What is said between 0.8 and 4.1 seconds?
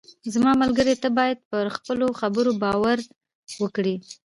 ته باید پر خپلو خبرو باور وکړې.